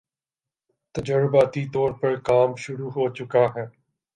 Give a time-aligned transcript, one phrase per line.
[0.95, 3.65] تجرباتی طور پر کام شروع ہو چکا ہے